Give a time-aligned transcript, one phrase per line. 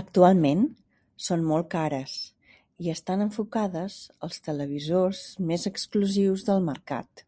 [0.00, 0.60] Actualment
[1.28, 2.14] són molt cares
[2.86, 3.98] i estan enfocades
[4.28, 7.26] als televisors més exclusius del mercat.